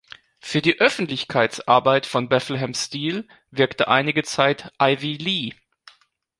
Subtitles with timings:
[0.39, 5.53] Für die Öffentlichkeitsarbeit von Bethlehem Steel wirkte einige Zeit Ivy Lee.